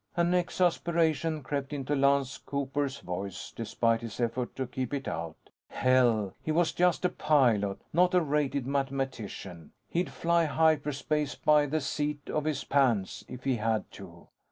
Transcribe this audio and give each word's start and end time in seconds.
An 0.17 0.33
exasperation 0.33 1.43
crept 1.43 1.71
into 1.71 1.95
Lance 1.95 2.39
Cooper's 2.39 3.01
voice, 3.01 3.53
despite 3.55 4.01
his 4.01 4.19
effort 4.19 4.55
to 4.55 4.65
keep 4.65 4.95
it 4.95 5.07
out. 5.07 5.37
Hell, 5.67 6.33
he 6.41 6.51
was 6.51 6.71
just 6.71 7.05
a 7.05 7.09
pilot; 7.09 7.79
not 7.93 8.15
a 8.15 8.21
rated 8.21 8.65
mathematician. 8.65 9.73
He'd 9.87 10.09
fly 10.09 10.45
hyperspace 10.45 11.35
by 11.35 11.67
the 11.67 11.81
seat 11.81 12.31
of 12.31 12.45
his 12.45 12.63
pants, 12.63 13.23
if 13.27 13.43
he 13.43 13.57
had 13.57 13.91
to. 13.91 14.27